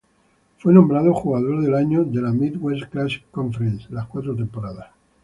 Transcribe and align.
Fue 0.57 0.73
nombrado 0.73 1.13
"jugador 1.13 1.61
del 1.61 1.75
año 1.75 2.03
de 2.03 2.23
la 2.23 2.31
Midwest 2.31 2.89
Classic 2.89 3.23
Conference" 3.29 3.85
las 3.91 4.07
cuatro 4.07 4.35
temporadas. 4.35 4.87